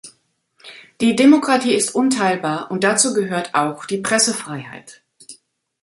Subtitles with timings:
[0.99, 5.03] Die Demokratie ist unteilbar, und dazu gehört auch die Pressefreiheit.